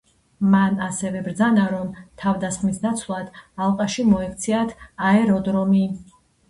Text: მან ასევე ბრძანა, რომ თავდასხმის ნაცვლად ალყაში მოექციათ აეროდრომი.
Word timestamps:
მან 0.53 0.79
ასევე 0.85 1.21
ბრძანა, 1.27 1.65
რომ 1.75 1.91
თავდასხმის 2.23 2.81
ნაცვლად 2.87 3.31
ალყაში 3.67 4.09
მოექციათ 4.17 4.77
აეროდრომი. 5.13 5.89